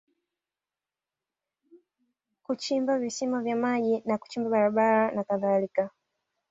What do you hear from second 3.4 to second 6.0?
vya maji na kuchimba barabara na kadhalika